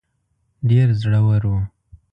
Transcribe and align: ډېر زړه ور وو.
ډېر 0.69 0.87
زړه 1.01 1.19
ور 1.27 1.43
وو. 1.49 1.59